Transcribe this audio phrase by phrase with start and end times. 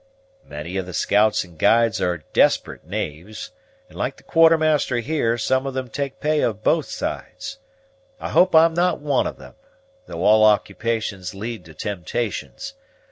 [0.47, 3.51] "Many of the scouts and guides are desperate knaves;
[3.87, 7.59] and, like the Quartermaster here, some of them take pay of both sides.
[8.19, 9.53] I hope I'm not one of them,
[10.07, 12.73] though all occupations lead to temptations.